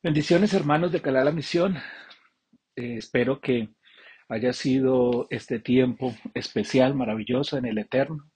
Bendiciones 0.00 0.54
hermanos 0.54 0.92
de 0.92 1.02
Calá 1.02 1.24
la 1.24 1.32
Misión. 1.32 1.76
Eh, 2.76 2.96
espero 2.98 3.40
que 3.40 3.68
haya 4.28 4.52
sido 4.52 5.26
este 5.30 5.58
tiempo 5.58 6.14
especial, 6.34 6.94
maravilloso 6.94 7.58
en 7.58 7.66
el 7.66 7.78
Eterno, 7.78 8.30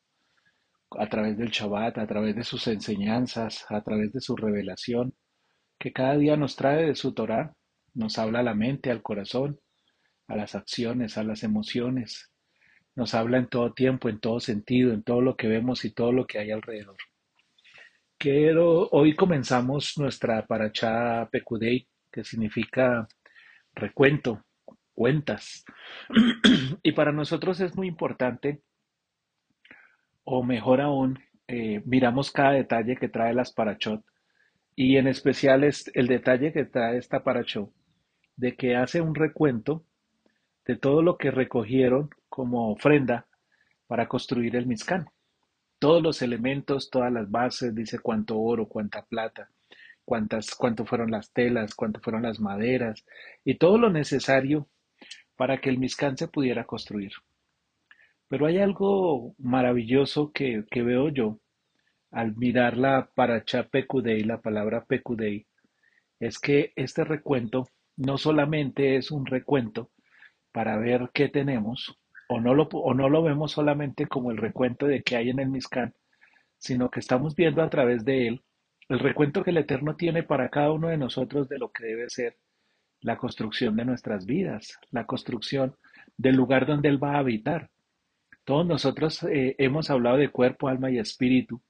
a 0.98 1.08
través 1.08 1.38
del 1.38 1.50
Shabbat, 1.50 1.98
a 1.98 2.06
través 2.06 2.34
de 2.34 2.44
sus 2.44 2.66
enseñanzas, 2.66 3.64
a 3.68 3.80
través 3.82 4.12
de 4.12 4.20
su 4.20 4.36
revelación, 4.36 5.14
que 5.78 5.92
cada 5.92 6.16
día 6.16 6.36
nos 6.36 6.56
trae 6.56 6.86
de 6.86 6.94
su 6.94 7.14
Torah, 7.14 7.54
nos 7.94 8.18
habla 8.18 8.40
a 8.40 8.42
la 8.42 8.54
mente, 8.54 8.90
al 8.90 9.02
corazón, 9.02 9.60
a 10.28 10.36
las 10.36 10.54
acciones, 10.54 11.16
a 11.16 11.22
las 11.22 11.42
emociones, 11.42 12.31
nos 12.94 13.14
habla 13.14 13.38
en 13.38 13.46
todo 13.46 13.72
tiempo, 13.72 14.08
en 14.08 14.20
todo 14.20 14.40
sentido, 14.40 14.92
en 14.92 15.02
todo 15.02 15.20
lo 15.20 15.36
que 15.36 15.48
vemos 15.48 15.84
y 15.84 15.92
todo 15.92 16.12
lo 16.12 16.26
que 16.26 16.38
hay 16.38 16.50
alrededor. 16.50 16.96
Quiero, 18.18 18.88
hoy 18.90 19.16
comenzamos 19.16 19.98
nuestra 19.98 20.46
paracha 20.46 21.28
Pekudei, 21.30 21.88
que 22.10 22.22
significa 22.22 23.08
recuento, 23.74 24.44
cuentas. 24.92 25.64
y 26.82 26.92
para 26.92 27.12
nosotros 27.12 27.60
es 27.60 27.74
muy 27.74 27.88
importante, 27.88 28.62
o 30.24 30.44
mejor 30.44 30.80
aún, 30.80 31.18
eh, 31.48 31.82
miramos 31.84 32.30
cada 32.30 32.52
detalle 32.52 32.96
que 32.96 33.08
trae 33.08 33.34
las 33.34 33.52
parachot, 33.52 34.04
y 34.76 34.96
en 34.96 35.08
especial 35.08 35.64
es 35.64 35.90
el 35.94 36.06
detalle 36.06 36.52
que 36.52 36.64
trae 36.64 36.98
esta 36.98 37.24
parachot, 37.24 37.72
de 38.36 38.54
que 38.54 38.76
hace 38.76 39.00
un 39.00 39.14
recuento 39.14 39.84
de 40.66 40.76
todo 40.76 41.02
lo 41.02 41.18
que 41.18 41.30
recogieron 41.30 42.10
como 42.28 42.72
ofrenda 42.72 43.26
para 43.86 44.08
construir 44.08 44.56
el 44.56 44.66
Mizcán 44.66 45.06
todos 45.82 46.00
los 46.00 46.22
elementos, 46.22 46.90
todas 46.90 47.12
las 47.12 47.28
bases, 47.28 47.74
dice 47.74 47.98
cuánto 47.98 48.38
oro, 48.38 48.68
cuánta 48.68 49.04
plata, 49.04 49.50
cuántas, 50.04 50.54
cuánto 50.54 50.86
fueron 50.86 51.10
las 51.10 51.32
telas, 51.32 51.74
cuánto 51.74 51.98
fueron 51.98 52.22
las 52.22 52.38
maderas 52.38 53.04
y 53.44 53.56
todo 53.56 53.78
lo 53.78 53.90
necesario 53.90 54.68
para 55.34 55.60
que 55.60 55.70
el 55.70 55.78
Mizcán 55.78 56.16
se 56.16 56.28
pudiera 56.28 56.66
construir. 56.66 57.10
Pero 58.28 58.46
hay 58.46 58.58
algo 58.58 59.34
maravilloso 59.38 60.30
que, 60.30 60.64
que 60.70 60.84
veo 60.84 61.08
yo 61.08 61.40
al 62.12 62.36
mirar 62.36 62.76
la 62.76 63.10
paracha 63.12 63.64
Pecudei, 63.64 64.22
la 64.22 64.40
palabra 64.40 64.84
Pecudei, 64.84 65.48
es 66.20 66.38
que 66.38 66.72
este 66.76 67.02
recuento 67.02 67.66
no 67.96 68.18
solamente 68.18 68.94
es 68.94 69.10
un 69.10 69.26
recuento 69.26 69.90
para 70.52 70.76
ver 70.78 71.10
qué 71.12 71.28
tenemos, 71.28 71.98
o 72.28 72.40
no 72.40 72.54
lo, 72.54 72.64
o 72.64 72.94
no 72.94 73.08
lo 73.08 73.22
vemos 73.22 73.52
solamente 73.52 74.06
como 74.06 74.30
el 74.30 74.36
recuento 74.36 74.86
de 74.86 75.02
que 75.02 75.16
hay 75.16 75.30
en 75.30 75.40
el 75.40 75.48
Mizcán, 75.48 75.94
sino 76.58 76.90
que 76.90 77.00
estamos 77.00 77.34
viendo 77.34 77.62
a 77.62 77.70
través 77.70 78.04
de 78.04 78.28
él 78.28 78.42
el 78.92 78.98
recuento 78.98 79.42
que 79.42 79.50
el 79.50 79.56
Eterno 79.56 79.96
tiene 79.96 80.22
para 80.22 80.50
cada 80.50 80.70
uno 80.70 80.88
de 80.88 80.98
nosotros 80.98 81.48
de 81.48 81.58
lo 81.58 81.72
que 81.72 81.84
debe 81.84 82.10
ser 82.10 82.36
la 83.00 83.16
construcción 83.16 83.74
de 83.76 83.86
nuestras 83.86 84.26
vidas, 84.26 84.78
la 84.90 85.06
construcción 85.06 85.74
del 86.16 86.36
lugar 86.36 86.66
donde 86.66 86.90
Él 86.90 87.02
va 87.02 87.14
a 87.14 87.20
habitar. 87.20 87.70
Todos 88.44 88.66
nosotros 88.66 89.22
eh, 89.24 89.54
hemos 89.58 89.88
hablado 89.88 90.18
de 90.18 90.28
cuerpo, 90.28 90.68
alma 90.68 90.90
y 90.90 90.98
espíritu, 90.98 91.62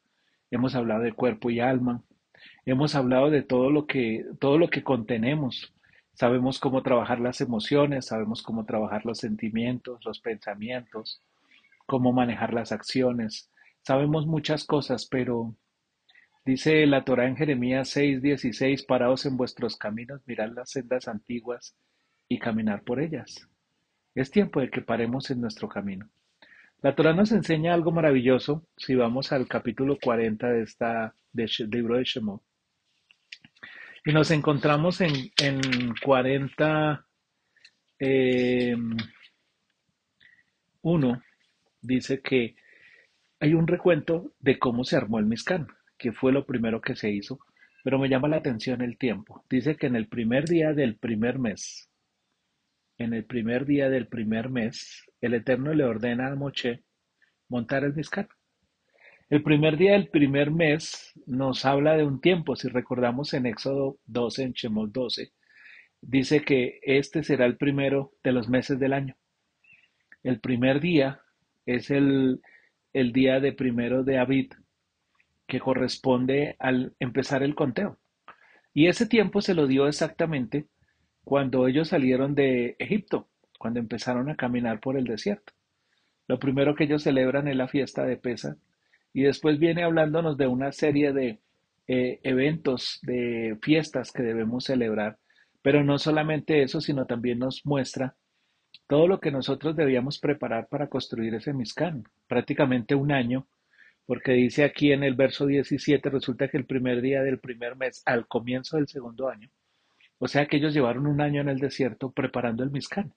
hemos 0.51 0.75
hablado 0.75 1.03
de 1.03 1.13
cuerpo 1.13 1.49
y 1.51 1.61
alma, 1.61 2.03
hemos 2.67 2.95
hablado 2.95 3.31
de 3.31 3.43
todo 3.43 3.71
lo 3.71 3.87
que, 3.87 4.25
todo 4.41 4.59
lo 4.59 4.69
que 4.69 4.83
contenemos, 4.83 5.73
Sabemos 6.15 6.59
cómo 6.59 6.83
trabajar 6.83 7.21
las 7.21 7.41
emociones, 7.41 8.07
sabemos 8.07 8.43
cómo 8.43 8.65
trabajar 8.65 9.07
los 9.07 9.19
sentimientos, 9.19 10.05
los 10.05 10.21
pensamientos, 10.21 11.23
cómo 11.87 12.13
manejar 12.13 12.53
las 12.53 12.71
acciones. 12.71 13.51
Sabemos 13.83 14.27
muchas 14.27 14.65
cosas, 14.65 15.07
pero 15.07 15.55
dice 16.45 16.87
la 16.87 17.05
Torah 17.05 17.27
en 17.27 17.37
Jeremías 17.37 17.89
6:16, 17.97 18.85
paraos 18.85 19.27
en 19.27 19.37
vuestros 19.37 19.77
caminos, 19.77 20.21
mirad 20.27 20.53
las 20.53 20.71
sendas 20.71 21.09
antiguas 21.09 21.75
y 22.29 22.39
caminar 22.39 22.83
por 22.83 23.01
ellas. 23.01 23.49
Es 24.15 24.31
tiempo 24.31 24.61
de 24.61 24.71
que 24.71 24.83
paremos 24.83 25.31
en 25.31 25.41
nuestro 25.41 25.69
camino. 25.69 26.11
La 26.83 26.95
Torah 26.95 27.15
nos 27.15 27.33
enseña 27.33 27.75
algo 27.75 27.93
maravilloso 27.93 28.67
si 28.77 28.95
vamos 28.95 29.33
al 29.33 29.49
capítulo 29.49 29.99
40 30.03 30.51
de 30.51 30.63
esta 30.63 31.15
del 31.33 31.51
libro 31.71 31.97
de 31.97 32.05
Shemot. 32.05 32.43
Y 34.05 34.13
nos 34.13 34.31
encontramos 34.33 35.01
en, 35.01 35.13
en 35.39 35.95
40, 36.03 37.07
eh, 38.01 38.77
uno, 40.83 41.23
dice 41.81 42.21
que 42.21 42.57
hay 43.39 43.55
un 43.55 43.67
recuento 43.67 44.33
de 44.41 44.59
cómo 44.59 44.83
se 44.85 44.97
armó 44.97 45.21
el 45.21 45.27
Mizcán, 45.27 45.69
que 45.97 46.13
fue 46.13 46.33
lo 46.33 46.45
primero 46.45 46.81
que 46.81 46.97
se 46.97 47.11
hizo, 47.11 47.39
pero 47.85 47.99
me 47.99 48.09
llama 48.09 48.29
la 48.29 48.39
atención 48.39 48.83
el 48.83 48.99
tiempo. 48.99 49.45
Dice 49.49 49.77
que 49.77 49.87
en 49.87 49.95
el 49.95 50.09
primer 50.09 50.47
día 50.47 50.73
del 50.73 50.97
primer 50.97 51.39
mes, 51.39 51.89
en 52.99 53.15
el 53.15 53.25
primer 53.25 53.67
día 53.67 53.89
del 53.89 54.09
primer 54.09 54.49
mes, 54.51 55.05
el 55.21 55.35
Eterno 55.35 55.75
le 55.75 55.85
ordena 55.85 56.29
a 56.29 56.35
Moche 56.35 56.83
montar 57.49 57.85
el 57.85 57.95
Mizcán. 57.95 58.29
El 59.33 59.43
primer 59.43 59.79
día 59.79 59.93
del 59.93 60.09
primer 60.09 60.51
mes 60.51 61.11
nos 61.25 61.65
habla 61.65 61.97
de 61.97 62.05
un 62.05 62.21
tiempo, 62.21 62.55
si 62.55 62.69
recordamos 62.69 63.33
en 63.33 63.47
Éxodo 63.47 63.97
12, 64.05 64.43
en 64.43 64.53
Shemot 64.53 64.93
12, 64.93 65.33
dice 66.03 66.45
que 66.45 66.81
este 66.83 67.23
será 67.23 67.47
el 67.47 67.57
primero 67.57 68.13
de 68.23 68.33
los 68.33 68.51
meses 68.51 68.79
del 68.79 68.93
año. 68.93 69.17
El 70.23 70.39
primer 70.39 70.81
día 70.81 71.23
es 71.65 71.91
el, 71.91 72.43
el 72.93 73.15
día 73.15 73.41
de 73.41 73.55
primero 73.55 74.05
de 74.05 74.19
Abid, 74.19 74.53
que 75.47 75.61
corresponde 75.61 76.55
al 76.59 76.95
empezar 77.01 77.43
el 77.43 77.55
conteo. 77.55 77.99
Y 78.75 78.89
ese 78.89 79.07
tiempo 79.07 79.41
se 79.41 79.55
lo 79.55 79.67
dio 79.67 79.89
exactamente 79.89 80.67
cuando 81.25 81.67
ellos 81.69 81.89
salieron 81.89 82.35
de 82.35 82.77
Egipto, 82.79 83.31
cuando 83.59 83.81
empezaron 83.81 84.29
a 84.29 84.37
caminar 84.37 84.81
por 84.81 84.99
el 84.99 85.05
desierto. 85.05 85.55
Lo 86.29 86.39
primero 86.39 86.75
que 86.75 86.85
ellos 86.85 87.03
celebran 87.03 87.49
es 87.49 87.57
la 87.57 87.69
fiesta 87.69 88.05
de 88.05 88.19
Pesa, 88.19 88.59
y 89.13 89.23
después 89.23 89.59
viene 89.59 89.85
hablándonos 89.85 90.37
de 90.37 90.47
una 90.47 90.73
serie 90.73 91.13
de 91.13 91.41
eh, 91.87 92.21
eventos, 92.23 92.99
de 93.03 93.59
fiestas 93.63 94.13
que 94.13 94.23
debemos 94.23 94.65
celebrar, 94.65 95.19
pero 95.63 95.85
no 95.85 95.99
solamente 95.99 96.63
eso, 96.63 96.81
sino 96.81 97.07
también 97.07 97.39
nos 97.39 97.65
muestra 97.67 98.17
todo 98.87 99.07
lo 99.07 99.21
que 99.21 99.31
nosotros 99.31 99.77
debíamos 99.77 100.19
preparar 100.19 100.69
para 100.69 100.89
construir 100.89 101.35
ese 101.35 101.53
Mizcán, 101.53 102.05
prácticamente 102.27 102.95
un 102.95 103.13
año, 103.13 103.47
porque 104.07 104.33
dice 104.33 104.65
aquí 104.65 104.93
en 104.93 105.05
el 105.05 105.15
verso 105.15 105.47
17, 105.47 106.11
resulta 106.11 106.49
que 106.49 106.57
el 106.57 106.67
primer 106.67 107.01
día 107.01 107.23
del 107.23 107.39
primer 107.39 107.77
mes, 107.77 108.03
al 108.07 108.27
comienzo 108.27 108.77
del 108.77 108.89
segundo 108.89 109.29
año, 109.29 109.49
o 110.19 110.29
sea 110.29 110.47
que 110.47 110.57
ellos 110.57 110.75
llevaron 110.75 111.07
un 111.07 111.21
año 111.21 111.41
en 111.41 111.49
el 111.49 111.59
desierto 111.59 112.13
preparando 112.13 112.63
el 112.63 112.71
Mizcán. 112.71 113.15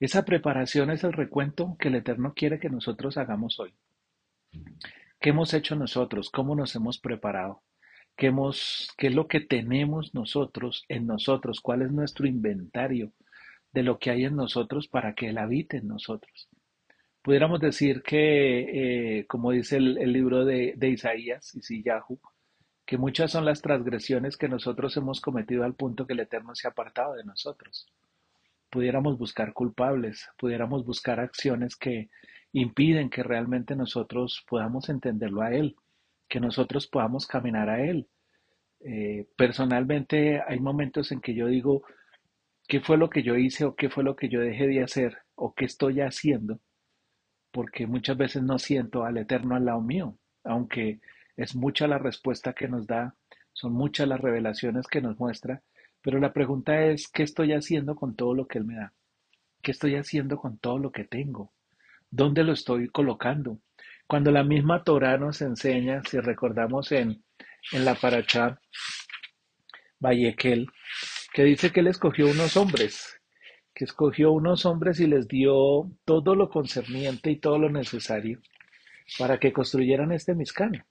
Esa 0.00 0.24
preparación 0.24 0.90
es 0.90 1.04
el 1.04 1.12
recuento 1.12 1.76
que 1.78 1.88
el 1.88 1.96
Eterno 1.96 2.34
quiere 2.34 2.58
que 2.58 2.68
nosotros 2.68 3.16
hagamos 3.16 3.58
hoy. 3.58 3.74
¿Qué 5.26 5.30
hemos 5.30 5.54
hecho 5.54 5.74
nosotros? 5.74 6.30
¿Cómo 6.30 6.54
nos 6.54 6.76
hemos 6.76 7.00
preparado? 7.00 7.64
¿Qué, 8.16 8.28
hemos, 8.28 8.88
¿Qué 8.96 9.08
es 9.08 9.14
lo 9.16 9.26
que 9.26 9.40
tenemos 9.40 10.14
nosotros 10.14 10.84
en 10.88 11.08
nosotros? 11.08 11.60
¿Cuál 11.60 11.82
es 11.82 11.90
nuestro 11.90 12.28
inventario 12.28 13.12
de 13.72 13.82
lo 13.82 13.98
que 13.98 14.10
hay 14.10 14.24
en 14.24 14.36
nosotros 14.36 14.86
para 14.86 15.16
que 15.16 15.30
Él 15.30 15.38
habite 15.38 15.78
en 15.78 15.88
nosotros? 15.88 16.48
Pudiéramos 17.22 17.58
decir 17.58 18.04
que, 18.04 19.18
eh, 19.18 19.26
como 19.26 19.50
dice 19.50 19.78
el, 19.78 20.12
libro 20.12 20.44
de, 20.44 20.74
de 20.76 20.90
Isaías, 20.90 21.56
Isiyahu, 21.56 22.20
que 22.84 22.96
muchas 22.96 23.32
son 23.32 23.44
las 23.44 23.62
transgresiones 23.62 24.36
que 24.36 24.48
nosotros 24.48 24.96
hemos 24.96 25.20
cometido 25.20 25.64
al 25.64 25.74
punto 25.74 26.06
que 26.06 26.12
el 26.12 26.20
Eterno 26.20 26.54
se 26.54 26.68
ha 26.68 26.70
apartado 26.70 27.14
de 27.14 27.24
nosotros. 27.24 27.88
Pudiéramos 28.70 29.18
buscar 29.18 29.52
culpables, 29.54 30.28
pudiéramos 30.38 30.84
buscar 30.86 31.18
acciones 31.18 31.74
que 31.74 32.10
impiden 32.52 33.10
que 33.10 33.22
realmente 33.22 33.76
nosotros 33.76 34.44
podamos 34.48 34.88
entenderlo 34.88 35.42
a 35.42 35.52
Él, 35.52 35.76
que 36.28 36.40
nosotros 36.40 36.86
podamos 36.86 37.26
caminar 37.26 37.68
a 37.68 37.84
Él. 37.84 38.08
Eh, 38.80 39.26
personalmente 39.36 40.42
hay 40.46 40.60
momentos 40.60 41.12
en 41.12 41.20
que 41.20 41.34
yo 41.34 41.46
digo, 41.46 41.82
¿qué 42.68 42.80
fue 42.80 42.96
lo 42.98 43.10
que 43.10 43.22
yo 43.22 43.36
hice 43.36 43.64
o 43.64 43.74
qué 43.74 43.90
fue 43.90 44.04
lo 44.04 44.16
que 44.16 44.28
yo 44.28 44.40
dejé 44.40 44.66
de 44.66 44.82
hacer 44.82 45.18
o 45.34 45.54
qué 45.54 45.64
estoy 45.64 46.00
haciendo? 46.00 46.60
Porque 47.50 47.86
muchas 47.86 48.16
veces 48.16 48.42
no 48.42 48.58
siento 48.58 49.04
al 49.04 49.18
Eterno 49.18 49.56
al 49.56 49.64
lado 49.64 49.80
mío, 49.80 50.18
aunque 50.44 51.00
es 51.36 51.54
mucha 51.54 51.86
la 51.86 51.98
respuesta 51.98 52.52
que 52.52 52.68
nos 52.68 52.86
da, 52.86 53.14
son 53.52 53.72
muchas 53.72 54.08
las 54.08 54.20
revelaciones 54.20 54.86
que 54.86 55.00
nos 55.00 55.18
muestra, 55.18 55.62
pero 56.02 56.18
la 56.18 56.32
pregunta 56.32 56.84
es, 56.84 57.08
¿qué 57.08 57.22
estoy 57.22 57.52
haciendo 57.52 57.96
con 57.96 58.14
todo 58.14 58.34
lo 58.34 58.46
que 58.46 58.58
Él 58.58 58.64
me 58.64 58.76
da? 58.76 58.92
¿Qué 59.62 59.72
estoy 59.72 59.96
haciendo 59.96 60.36
con 60.36 60.58
todo 60.58 60.78
lo 60.78 60.92
que 60.92 61.04
tengo? 61.04 61.52
¿Dónde 62.10 62.44
lo 62.44 62.52
estoy 62.52 62.88
colocando? 62.88 63.58
Cuando 64.06 64.30
la 64.30 64.44
misma 64.44 64.84
Torah 64.84 65.18
nos 65.18 65.42
enseña, 65.42 66.02
si 66.08 66.18
recordamos 66.20 66.92
en, 66.92 67.24
en 67.72 67.84
la 67.84 67.94
Parachá 67.94 68.60
Vallequel, 69.98 70.68
que 71.32 71.44
dice 71.44 71.72
que 71.72 71.80
él 71.80 71.88
escogió 71.88 72.26
unos 72.28 72.56
hombres, 72.56 73.20
que 73.74 73.84
escogió 73.84 74.32
unos 74.32 74.64
hombres 74.64 75.00
y 75.00 75.06
les 75.06 75.26
dio 75.28 75.90
todo 76.04 76.34
lo 76.34 76.48
concerniente 76.48 77.30
y 77.30 77.36
todo 77.36 77.58
lo 77.58 77.70
necesario 77.70 78.40
para 79.18 79.38
que 79.38 79.52
construyeran 79.52 80.12
este 80.12 80.34
Mizcán. 80.34 80.84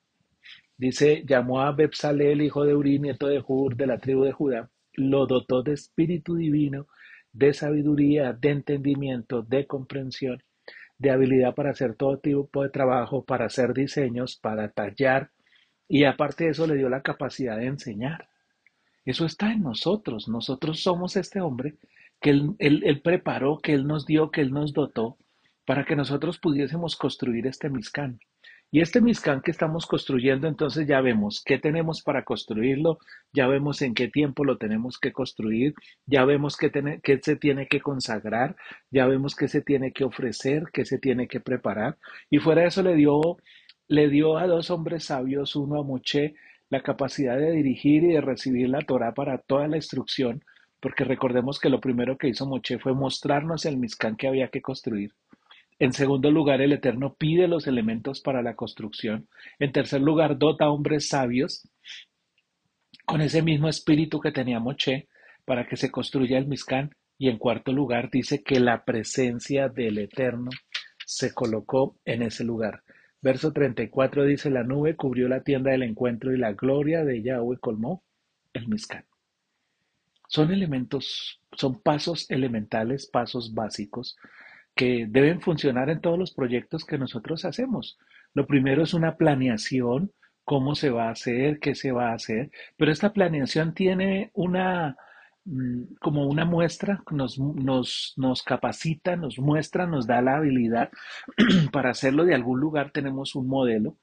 Dice, 0.78 1.24
llamó 1.26 1.62
a 1.62 1.72
Bepsalel, 1.72 2.42
hijo 2.42 2.66
de 2.66 2.76
Uri, 2.76 3.00
nieto 3.00 3.28
de 3.28 3.42
Hur, 3.46 3.76
de 3.76 3.88
la 3.88 3.98
tribu 3.98 4.24
de 4.24 4.34
Judá, 4.34 4.70
lo 4.94 5.26
dotó 5.26 5.64
de 5.64 5.74
espíritu 5.74 6.36
divino, 6.36 6.88
de 7.32 7.54
sabiduría, 7.54 8.34
de 8.34 8.50
entendimiento, 8.50 9.42
de 9.42 9.66
comprensión, 9.66 10.44
de 10.98 11.12
habilidad 11.12 11.56
para 11.56 11.72
hacer 11.72 11.96
todo 11.96 12.18
tipo 12.20 12.64
de 12.64 12.70
trabajo, 12.70 13.24
para 13.26 13.46
hacer 13.46 13.74
diseños, 13.74 14.38
para 14.38 14.70
tallar, 14.70 15.32
y 15.88 16.06
aparte 16.06 16.46
de 16.46 16.52
eso 16.52 16.68
le 16.68 16.76
dio 16.76 16.90
la 16.90 17.02
capacidad 17.02 17.58
de 17.58 17.68
enseñar. 17.68 18.30
Eso 19.06 19.26
está 19.26 19.52
en 19.52 19.62
nosotros. 19.62 20.28
Nosotros 20.28 20.82
somos 20.82 21.16
este 21.16 21.42
hombre 21.42 21.76
que 22.22 22.32
él, 22.32 23.02
preparó, 23.04 23.60
que 23.60 23.74
Él 23.74 23.86
nos 23.86 24.06
dio, 24.06 24.32
que 24.32 24.42
Él 24.42 24.52
nos 24.52 24.74
dotó, 24.74 25.18
para 25.66 25.86
que 25.86 25.96
nosotros 25.96 26.40
pudiésemos 26.40 26.96
construir 26.96 27.46
este 27.46 27.70
Mizcán. 27.70 28.20
Y 28.72 28.82
este 28.82 29.00
Mizcán 29.00 29.42
que 29.42 29.52
estamos 29.52 29.86
construyendo, 29.86 30.48
entonces 30.48 30.86
ya 30.88 31.00
vemos 31.00 31.42
qué 31.46 31.58
tenemos 31.58 32.02
para 32.02 32.26
construirlo, 32.26 33.00
ya 33.32 33.48
vemos 33.48 33.82
en 33.82 33.94
qué 33.94 34.10
tiempo 34.10 34.44
lo 34.44 34.58
tenemos 34.58 35.00
que 35.00 35.14
construir, 35.14 35.74
ya 36.06 36.26
vemos 36.26 36.58
qué, 36.58 36.72
qué 37.02 37.20
se 37.22 37.38
tiene 37.38 37.68
que 37.68 37.80
consagrar, 37.80 38.56
ya 38.92 39.06
vemos 39.08 39.36
qué 39.36 39.48
se 39.48 39.62
tiene 39.62 39.94
que 39.94 40.04
ofrecer, 40.04 40.64
qué 40.74 40.84
se 40.86 41.00
tiene 41.00 41.28
que 41.28 41.40
preparar. 41.40 41.98
Y 42.30 42.40
fuera 42.40 42.64
de 42.64 42.68
eso 42.68 42.84
le 42.84 42.96
dio, 42.96 43.38
le 43.88 44.10
dio 44.10 44.38
a 44.38 44.48
dos 44.48 44.70
hombres 44.72 45.06
sabios, 45.06 45.56
uno 45.56 45.80
a 45.80 45.84
Moche, 45.84 46.36
la 46.70 46.82
capacidad 46.82 47.38
de 47.38 47.52
dirigir 47.52 48.04
y 48.04 48.14
de 48.14 48.22
recibir 48.22 48.70
la 48.70 48.82
Torah 48.82 49.14
para 49.14 49.38
toda 49.38 49.68
la 49.68 49.78
instrucción, 49.78 50.44
porque 50.82 51.04
recordemos 51.04 51.60
que 51.60 51.70
lo 51.70 51.80
primero 51.80 52.18
que 52.18 52.28
hizo 52.28 52.46
Moche 52.46 52.80
fue 52.80 52.94
mostrarnos 52.94 53.66
el 53.66 53.78
Mizcán 53.78 54.18
que 54.18 54.28
había 54.28 54.50
que 54.50 54.62
construir. 54.62 55.14
En 55.78 55.92
segundo 55.92 56.32
lugar, 56.32 56.62
el 56.62 56.72
Eterno 56.72 57.16
pide 57.16 57.48
los 57.48 57.68
elementos 57.68 58.22
para 58.22 58.42
la 58.42 58.56
construcción. 58.56 59.28
En 59.60 59.72
tercer 59.74 60.02
lugar, 60.02 60.38
dota 60.38 60.66
a 60.66 60.72
hombres 60.72 61.10
sabios 61.10 61.68
con 63.06 63.22
ese 63.22 63.42
mismo 63.42 63.68
espíritu 63.68 64.20
que 64.20 64.32
tenía 64.32 64.60
Moche 64.60 65.10
para 65.44 65.68
que 65.68 65.76
se 65.76 65.92
construya 65.92 66.38
el 66.38 66.48
Mizcán. 66.48 66.92
Y 67.18 67.30
en 67.30 67.38
cuarto 67.38 67.72
lugar, 67.74 68.10
dice 68.10 68.42
que 68.42 68.60
la 68.60 68.84
presencia 68.86 69.70
del 69.70 69.98
Eterno 69.98 70.50
se 71.06 71.34
colocó 71.34 71.98
en 72.06 72.24
ese 72.24 72.44
lugar. 72.44 72.84
Verso 73.22 73.52
34 73.52 74.26
dice, 74.26 74.50
la 74.50 74.64
nube 74.64 74.96
cubrió 74.96 75.28
la 75.28 75.44
tienda 75.44 75.72
del 75.72 75.84
encuentro 75.84 76.34
y 76.34 76.38
la 76.38 76.54
gloria 76.54 77.04
de 77.04 77.22
Yahweh 77.22 77.58
colmó 77.60 78.04
el 78.54 78.68
Mizcán. 78.68 79.06
Son 80.28 80.52
elementos, 80.52 81.42
son 81.54 81.82
pasos 81.82 82.30
elementales, 82.30 83.08
pasos 83.08 83.54
básicos 83.54 84.16
que 84.76 85.06
deben 85.10 85.42
funcionar 85.42 85.90
en 85.90 86.02
todos 86.02 86.20
los 86.20 86.34
proyectos 86.34 86.86
que 86.86 86.98
nosotros 86.98 87.46
hacemos. 87.46 87.98
Lo 88.34 88.46
primero 88.46 88.84
es 88.84 88.94
una 88.94 89.16
planeación, 89.18 90.12
cómo 90.44 90.76
se 90.76 90.90
va 90.90 91.08
a 91.08 91.12
hacer, 91.12 91.60
qué 91.60 91.76
se 91.76 91.92
va 91.92 92.12
a 92.12 92.16
hacer, 92.16 92.52
pero 92.78 92.92
esta 92.92 93.14
planeación 93.14 93.74
tiene 93.74 94.32
una, 94.34 94.98
mm, 95.46 95.96
como 96.02 96.28
una 96.28 96.46
muestra, 96.46 97.02
nos, 97.12 97.40
nos, 97.40 98.14
nos 98.18 98.44
capacita, 98.44 99.16
nos 99.16 99.40
muestra, 99.40 99.88
nos 99.88 100.08
da 100.08 100.22
la 100.22 100.38
habilidad 100.38 100.90
para 101.72 101.92
hacerlo 101.92 102.26
de 102.26 102.36
algún 102.36 102.60
lugar, 102.60 102.92
tenemos 102.92 103.36
un 103.36 103.48
modelo 103.48 103.98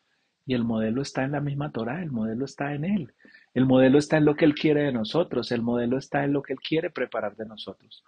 y 0.47 0.55
el 0.55 0.65
modelo 0.65 1.03
está 1.03 1.25
en 1.25 1.33
la 1.33 1.41
misma 1.41 1.71
Torah, 1.71 2.03
el 2.03 2.11
modelo 2.11 2.45
está 2.45 2.75
en 2.75 2.85
él. 2.85 3.15
El 3.55 3.67
modelo 3.67 3.99
está 3.99 4.17
en 4.17 4.25
lo 4.25 4.35
que 4.35 4.47
Él 4.47 4.55
quiere 4.55 4.83
de 4.83 4.93
nosotros, 4.93 5.53
el 5.53 5.63
modelo 5.63 5.99
está 5.99 6.25
en 6.25 6.33
lo 6.33 6.43
que 6.43 6.55
Él 6.55 6.61
quiere 6.61 6.91
preparar 6.91 7.37
de 7.37 7.45
nosotros. 7.45 8.03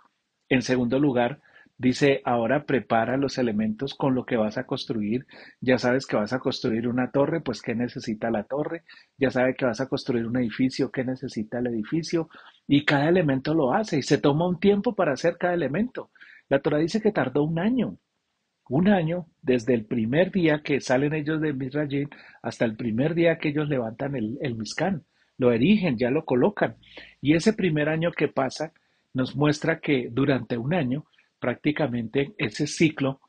En 0.49 0.63
segundo 0.63 0.99
lugar, 0.99 1.41
dice, 1.79 2.21
ahora 2.25 2.65
prepara 2.65 3.17
los 3.17 3.39
elementos 3.39 3.95
con 3.95 4.15
lo 4.15 4.25
que 4.25 4.37
vas 4.37 4.59
a 4.59 4.67
construir. 4.67 5.27
Ya 5.61 5.79
sabes 5.79 6.07
que 6.07 6.17
vas 6.17 6.33
a 6.33 6.39
construir 6.39 6.89
una 6.89 7.11
torre, 7.11 7.41
pues 7.41 7.63
¿qué 7.63 7.75
necesita 7.75 8.31
la 8.31 8.45
torre? 8.45 8.85
Ya 9.19 9.31
sabes 9.31 9.57
que 9.57 9.67
vas 9.67 9.81
a 9.81 9.89
construir 9.89 10.27
un 10.27 10.37
edificio, 10.37 10.91
¿qué 10.91 11.05
necesita 11.05 11.59
el 11.59 11.69
edificio? 11.69 12.29
Y 12.67 12.85
cada 12.85 13.09
elemento 13.09 13.55
lo 13.55 13.73
hace 13.75 13.99
y 13.99 14.03
se 14.03 14.19
toma 14.19 14.49
un 14.49 14.61
tiempo 14.61 14.95
para 14.95 15.13
hacer 15.13 15.37
cada 15.39 15.55
elemento. 15.55 16.11
La 16.49 16.61
Torah 16.61 16.79
dice 16.79 17.01
que 17.01 17.13
tardó 17.13 17.45
un 17.45 17.59
año. 17.59 17.99
Un 18.69 18.89
año 18.89 19.27
desde 19.43 19.75
el 19.75 19.85
primer 19.85 20.33
día 20.33 20.63
que 20.63 20.81
salen 20.81 21.13
ellos 21.15 21.41
de 21.41 21.53
Misrayim 21.53 22.09
hasta 22.43 22.65
el 22.65 22.77
primer 22.77 23.15
día 23.15 23.39
que 23.39 23.51
ellos 23.51 23.69
levantan 23.69 24.17
el, 24.17 24.39
el 24.41 24.55
Mizcán 24.57 25.05
lo 25.39 25.53
erigen, 25.53 25.97
ya 25.97 26.11
lo 26.11 26.25
colocan. 26.25 26.77
Y 27.21 27.35
ese 27.35 27.53
primer 27.53 27.89
año 27.89 28.13
que 28.13 28.29
pasa 28.29 28.73
nos 29.13 29.37
muestra 29.37 29.81
que 29.81 30.09
durante 30.11 30.59
un 30.59 30.75
año, 30.75 31.07
prácticamente 31.39 32.35
ese 32.39 32.67
ciclo, 32.67 33.21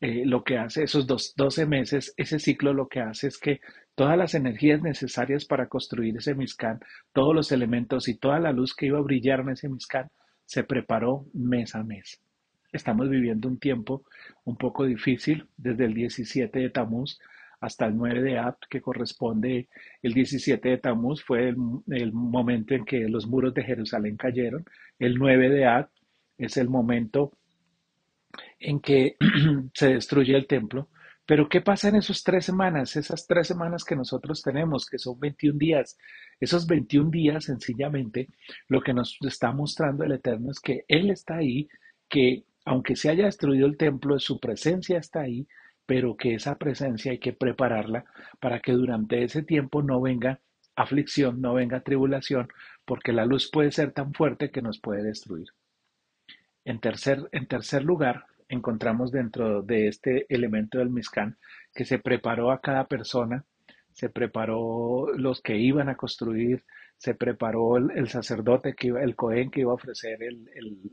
eh, 0.00 0.24
lo 0.24 0.42
que 0.42 0.56
hace, 0.56 0.84
esos 0.84 1.06
dos, 1.06 1.34
12 1.36 1.66
meses, 1.66 2.14
ese 2.16 2.38
ciclo 2.38 2.72
lo 2.72 2.88
que 2.88 3.00
hace 3.00 3.28
es 3.28 3.38
que 3.38 3.60
todas 3.94 4.16
las 4.16 4.34
energías 4.34 4.80
necesarias 4.80 5.44
para 5.44 5.68
construir 5.68 6.16
ese 6.16 6.34
Mizcán, 6.34 6.80
todos 7.12 7.34
los 7.34 7.52
elementos 7.52 8.08
y 8.08 8.16
toda 8.16 8.40
la 8.40 8.52
luz 8.52 8.74
que 8.74 8.86
iba 8.86 8.98
a 8.98 9.02
brillar 9.02 9.40
en 9.40 9.50
ese 9.50 9.68
Mizcán, 9.68 10.10
se 10.46 10.64
preparó 10.64 11.26
mes 11.34 11.74
a 11.74 11.84
mes. 11.84 12.20
Estamos 12.72 13.08
viviendo 13.08 13.48
un 13.48 13.58
tiempo 13.58 14.04
un 14.44 14.56
poco 14.56 14.84
difícil 14.84 15.48
desde 15.56 15.84
el 15.84 15.94
17 15.94 16.58
de 16.58 16.70
Tamuz 16.70 17.18
hasta 17.60 17.86
el 17.86 17.96
9 17.96 18.22
de 18.22 18.38
Ab, 18.38 18.56
que 18.70 18.80
corresponde 18.80 19.68
el 20.02 20.14
17 20.14 20.66
de 20.66 20.78
Tamuz, 20.78 21.22
fue 21.22 21.48
el, 21.48 22.12
momento 22.12 22.74
en 22.74 22.84
que 22.84 23.00
los 23.08 23.26
muros 23.26 23.52
de 23.52 23.64
Jerusalén 23.64 24.16
cayeron. 24.16 24.64
El 24.98 25.16
9 25.16 25.50
de 25.50 25.66
Ab 25.66 25.90
es 26.38 26.56
el 26.56 26.68
momento 26.70 27.32
en 28.60 28.80
que 28.80 29.16
se 29.74 29.94
destruye 29.94 30.36
el 30.36 30.46
templo. 30.46 30.88
Pero 31.26 31.48
¿qué 31.48 31.60
pasa 31.60 31.88
en 31.88 31.96
esas 31.96 32.22
tres 32.22 32.44
semanas? 32.44 32.96
Esas 32.96 33.26
tres 33.26 33.46
semanas 33.46 33.84
que 33.84 33.96
nosotros 33.96 34.42
tenemos, 34.42 34.86
que 34.86 34.98
son 34.98 35.18
21 35.18 35.58
días. 35.58 35.96
Esos 36.40 36.66
21 36.66 37.10
días, 37.10 37.44
sencillamente, 37.44 38.28
lo 38.68 38.80
que 38.80 38.92
nos 38.92 39.16
está 39.22 39.52
mostrando 39.52 40.04
el 40.04 40.12
Eterno 40.12 40.50
es 40.50 40.60
que 40.60 40.84
Él 40.88 41.10
está 41.10 41.36
ahí, 41.36 41.68
que 42.08 42.44
aunque 42.64 42.96
se 42.96 43.10
haya 43.10 43.26
destruido 43.26 43.66
el 43.66 43.76
templo, 43.76 44.18
su 44.18 44.40
presencia 44.40 44.98
está 44.98 45.20
ahí, 45.20 45.46
pero 45.86 46.16
que 46.16 46.34
esa 46.34 46.56
presencia 46.56 47.12
hay 47.12 47.18
que 47.18 47.32
prepararla 47.32 48.04
para 48.40 48.60
que 48.60 48.72
durante 48.72 49.22
ese 49.22 49.42
tiempo 49.42 49.82
no 49.82 50.00
venga 50.00 50.40
aflicción, 50.76 51.40
no 51.40 51.54
venga 51.54 51.80
tribulación, 51.80 52.48
porque 52.84 53.12
la 53.12 53.24
luz 53.24 53.50
puede 53.50 53.72
ser 53.72 53.92
tan 53.92 54.12
fuerte 54.14 54.50
que 54.50 54.62
nos 54.62 54.80
puede 54.80 55.02
destruir. 55.02 55.48
En 56.64 56.80
tercer, 56.80 57.28
en 57.32 57.46
tercer 57.46 57.84
lugar, 57.84 58.26
encontramos 58.50 59.10
dentro 59.10 59.62
de 59.62 59.88
este 59.88 60.26
elemento 60.28 60.78
del 60.78 60.90
Mizcán 60.90 61.38
que 61.74 61.84
se 61.84 61.98
preparó 61.98 62.50
a 62.50 62.60
cada 62.60 62.86
persona, 62.86 63.44
se 63.92 64.08
preparó 64.08 65.08
los 65.16 65.40
que 65.40 65.56
iban 65.56 65.88
a 65.88 65.96
construir, 65.96 66.64
se 66.96 67.14
preparó 67.14 67.78
el, 67.78 68.08
sacerdote, 68.08 68.74
que 68.74 68.88
iba, 68.88 69.02
el 69.02 69.16
Cohen 69.16 69.50
que 69.50 69.60
iba 69.60 69.70
a 69.70 69.76
ofrecer 69.76 70.18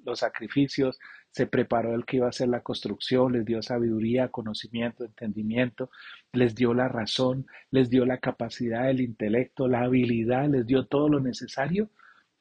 los 0.06 0.20
sacrificios, 0.20 0.98
se 1.32 1.48
preparó 1.48 1.94
el 1.96 2.06
que 2.06 2.18
iba 2.18 2.28
a 2.28 2.30
hacer 2.30 2.48
la 2.48 2.62
construcción, 2.62 3.34
les 3.34 3.44
dio 3.44 3.62
sabiduría, 3.62 4.30
conocimiento, 4.30 5.04
entendimiento, 5.04 5.90
les 6.32 6.56
dio 6.56 6.74
la 6.74 6.88
razón, 6.88 7.46
les 7.72 7.90
dio 7.90 8.06
la 8.06 8.20
capacidad, 8.20 8.90
el 8.90 9.02
intelecto, 9.02 9.68
la 9.68 9.82
habilidad, 9.82 10.48
les 10.48 10.66
dio 10.66 10.86
todo 10.86 11.10
lo 11.10 11.20
necesario 11.20 11.90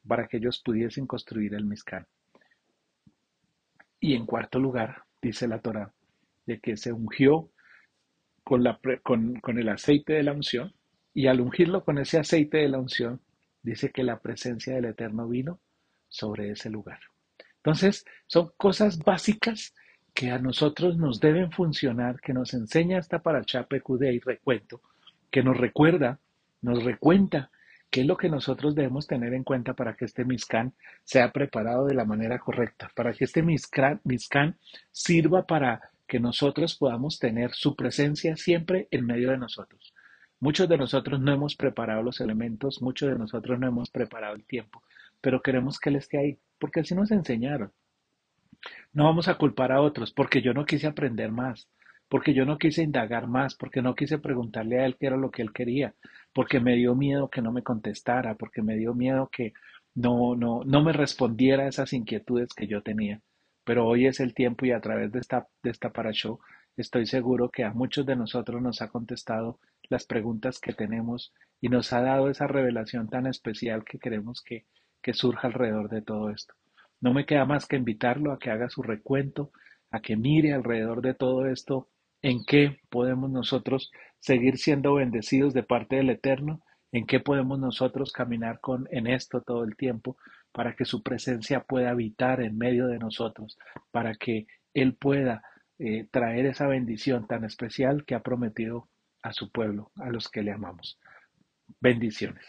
para 0.06 0.28
que 0.28 0.36
ellos 0.36 0.62
pudiesen 0.64 1.06
construir 1.06 1.54
el 1.54 1.64
Mizcán. 1.64 2.06
Y 3.98 4.14
en 4.14 4.26
cuarto 4.26 4.60
lugar, 4.60 5.05
dice 5.26 5.48
la 5.48 5.60
Torah, 5.60 5.92
de 6.46 6.60
que 6.60 6.76
se 6.76 6.92
ungió 6.92 7.50
con, 8.44 8.62
la, 8.62 8.78
con, 9.02 9.40
con 9.40 9.58
el 9.58 9.68
aceite 9.68 10.12
de 10.14 10.22
la 10.22 10.32
unción, 10.32 10.72
y 11.12 11.26
al 11.26 11.40
ungirlo 11.40 11.84
con 11.84 11.98
ese 11.98 12.18
aceite 12.18 12.58
de 12.58 12.68
la 12.68 12.78
unción, 12.78 13.20
dice 13.62 13.90
que 13.90 14.04
la 14.04 14.20
presencia 14.20 14.74
del 14.74 14.84
Eterno 14.84 15.28
vino 15.28 15.58
sobre 16.08 16.50
ese 16.52 16.70
lugar. 16.70 17.00
Entonces, 17.56 18.04
son 18.26 18.52
cosas 18.56 18.98
básicas 18.98 19.74
que 20.14 20.30
a 20.30 20.38
nosotros 20.38 20.96
nos 20.96 21.18
deben 21.18 21.50
funcionar, 21.50 22.20
que 22.20 22.32
nos 22.32 22.54
enseña 22.54 22.98
esta 22.98 23.22
paracha 23.22 23.66
PQD 23.66 24.02
y 24.12 24.20
recuento, 24.20 24.80
que 25.30 25.42
nos 25.42 25.56
recuerda, 25.56 26.20
nos 26.62 26.84
recuenta 26.84 27.50
qué 27.96 28.02
es 28.02 28.06
lo 28.06 28.18
que 28.18 28.28
nosotros 28.28 28.74
debemos 28.74 29.06
tener 29.06 29.32
en 29.32 29.42
cuenta 29.42 29.72
para 29.72 29.96
que 29.96 30.04
este 30.04 30.26
Mizcán 30.26 30.74
sea 31.02 31.32
preparado 31.32 31.86
de 31.86 31.94
la 31.94 32.04
manera 32.04 32.38
correcta, 32.38 32.90
para 32.94 33.14
que 33.14 33.24
este 33.24 33.42
Mizcán, 33.42 34.58
sirva 34.92 35.46
para 35.46 35.80
que 36.06 36.20
nosotros 36.20 36.76
podamos 36.76 37.18
tener 37.18 37.52
su 37.52 37.74
presencia 37.74 38.36
siempre 38.36 38.86
en 38.90 39.06
medio 39.06 39.30
de 39.30 39.38
nosotros. 39.38 39.94
Muchos 40.40 40.68
de 40.68 40.76
nosotros 40.76 41.20
no 41.20 41.32
hemos 41.32 41.56
preparado 41.56 42.02
los 42.02 42.20
elementos, 42.20 42.82
muchos 42.82 43.08
de 43.08 43.16
nosotros 43.16 43.58
no 43.58 43.66
hemos 43.66 43.88
preparado 43.88 44.34
el 44.34 44.44
tiempo, 44.44 44.82
pero 45.22 45.40
queremos 45.40 45.78
que 45.78 45.88
Él 45.88 45.96
esté 45.96 46.18
ahí, 46.18 46.38
porque 46.58 46.80
así 46.80 46.94
nos 46.94 47.10
enseñaron. 47.10 47.72
No 48.92 49.04
vamos 49.04 49.26
a 49.26 49.38
culpar 49.38 49.72
a 49.72 49.80
otros, 49.80 50.12
porque 50.12 50.42
yo 50.42 50.52
no 50.52 50.66
quise 50.66 50.86
aprender 50.86 51.32
más, 51.32 51.66
porque 52.10 52.34
yo 52.34 52.44
no 52.44 52.58
quise 52.58 52.82
indagar 52.82 53.26
más, 53.26 53.54
porque 53.54 53.80
no 53.80 53.94
quise 53.94 54.18
preguntarle 54.18 54.80
a 54.80 54.84
Él 54.84 54.98
qué 55.00 55.06
era 55.06 55.16
lo 55.16 55.30
que 55.30 55.40
Él 55.40 55.54
quería, 55.54 55.94
porque 56.36 56.60
me 56.60 56.76
dio 56.76 56.94
miedo 56.94 57.30
que 57.30 57.40
no 57.40 57.50
me 57.50 57.62
contestara, 57.62 58.34
porque 58.34 58.60
me 58.60 58.76
dio 58.76 58.92
miedo 58.92 59.30
que 59.32 59.54
no, 59.94 60.36
no, 60.36 60.64
no 60.66 60.84
me 60.84 60.92
respondiera 60.92 61.64
a 61.64 61.68
esas 61.68 61.94
inquietudes 61.94 62.52
que 62.52 62.66
yo 62.66 62.82
tenía. 62.82 63.22
Pero 63.64 63.86
hoy 63.86 64.06
es 64.06 64.20
el 64.20 64.34
tiempo 64.34 64.66
y 64.66 64.72
a 64.72 64.80
través 64.82 65.10
de 65.12 65.18
esta, 65.18 65.48
de 65.62 65.70
esta 65.70 65.90
show 66.12 66.38
estoy 66.76 67.06
seguro 67.06 67.48
que 67.48 67.64
a 67.64 67.72
muchos 67.72 68.04
de 68.04 68.16
nosotros 68.16 68.60
nos 68.60 68.82
ha 68.82 68.88
contestado 68.88 69.60
las 69.88 70.04
preguntas 70.04 70.58
que 70.58 70.74
tenemos 70.74 71.32
y 71.58 71.70
nos 71.70 71.94
ha 71.94 72.02
dado 72.02 72.28
esa 72.28 72.46
revelación 72.46 73.08
tan 73.08 73.26
especial 73.26 73.82
que 73.82 73.98
queremos 73.98 74.42
que, 74.42 74.66
que 75.00 75.14
surja 75.14 75.48
alrededor 75.48 75.88
de 75.88 76.02
todo 76.02 76.28
esto. 76.28 76.52
No 77.00 77.14
me 77.14 77.24
queda 77.24 77.46
más 77.46 77.64
que 77.64 77.76
invitarlo 77.76 78.32
a 78.32 78.38
que 78.38 78.50
haga 78.50 78.68
su 78.68 78.82
recuento, 78.82 79.52
a 79.90 80.00
que 80.00 80.16
mire 80.16 80.52
alrededor 80.52 81.00
de 81.00 81.14
todo 81.14 81.46
esto 81.46 81.88
en 82.26 82.44
qué 82.44 82.80
podemos 82.90 83.30
nosotros 83.30 83.92
seguir 84.18 84.58
siendo 84.58 84.94
bendecidos 84.94 85.54
de 85.54 85.62
parte 85.62 85.94
del 85.94 86.10
Eterno, 86.10 86.60
en 86.90 87.06
qué 87.06 87.20
podemos 87.20 87.60
nosotros 87.60 88.10
caminar 88.10 88.58
con 88.60 88.88
en 88.90 89.06
esto 89.06 89.42
todo 89.42 89.62
el 89.62 89.76
tiempo 89.76 90.16
para 90.50 90.74
que 90.74 90.84
su 90.84 91.04
presencia 91.04 91.60
pueda 91.60 91.90
habitar 91.90 92.40
en 92.40 92.58
medio 92.58 92.88
de 92.88 92.98
nosotros, 92.98 93.56
para 93.92 94.16
que 94.16 94.48
él 94.74 94.96
pueda 94.96 95.44
eh, 95.78 96.08
traer 96.10 96.46
esa 96.46 96.66
bendición 96.66 97.28
tan 97.28 97.44
especial 97.44 98.04
que 98.04 98.16
ha 98.16 98.24
prometido 98.24 98.88
a 99.22 99.32
su 99.32 99.52
pueblo, 99.52 99.92
a 99.94 100.10
los 100.10 100.28
que 100.28 100.42
le 100.42 100.50
amamos. 100.50 100.98
Bendiciones. 101.80 102.44